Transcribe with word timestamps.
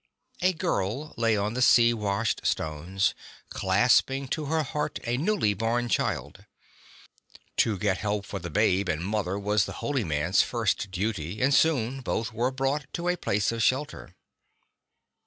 A 0.41 0.53
girl 0.53 1.13
lay 1.15 1.37
on 1.37 1.53
the 1.53 1.61
sea 1.61 1.93
washed 1.93 2.43
stones, 2.43 3.13
clasping 3.51 4.27
to 4.29 4.45
her 4.45 4.63
heart 4.63 4.97
a 5.03 5.15
newly 5.15 5.53
born 5.53 5.89
child. 5.89 6.45
To 7.57 7.77
get 7.77 7.99
help 7.99 8.25
for 8.25 8.39
babe 8.39 8.89
and 8.89 9.05
mother 9.05 9.37
was 9.37 9.65
the 9.65 9.73
holy 9.85 10.03
man's 10.03 10.41
first 10.41 10.89
duty, 10.89 11.39
and 11.39 11.53
soon 11.53 12.01
both 12.01 12.33
were 12.33 12.49
brought 12.49 12.91
to 12.93 13.09
a 13.09 13.15
place 13.15 13.51
of 13.51 13.61
shelter. 13.61 14.15